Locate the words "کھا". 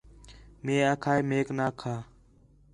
1.79-1.95